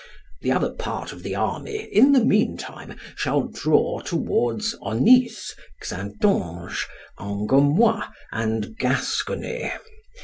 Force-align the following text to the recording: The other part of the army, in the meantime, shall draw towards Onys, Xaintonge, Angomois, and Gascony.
The 0.41 0.51
other 0.51 0.71
part 0.71 1.11
of 1.13 1.21
the 1.21 1.35
army, 1.35 1.77
in 1.93 2.11
the 2.11 2.25
meantime, 2.25 2.97
shall 3.15 3.43
draw 3.43 3.99
towards 3.99 4.73
Onys, 4.81 5.51
Xaintonge, 5.83 6.87
Angomois, 7.19 8.05
and 8.31 8.75
Gascony. 8.79 9.71